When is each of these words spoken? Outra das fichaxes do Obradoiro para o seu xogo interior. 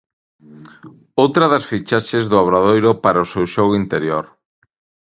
Outra 1.23 1.45
das 1.53 1.67
fichaxes 1.71 2.25
do 2.31 2.37
Obradoiro 2.43 2.91
para 3.03 3.23
o 3.25 3.29
seu 3.33 3.45
xogo 3.53 3.73
interior. 3.83 4.25